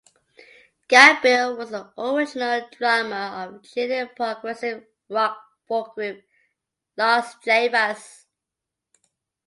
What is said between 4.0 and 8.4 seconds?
progressive rock-folk group Los Jaivas.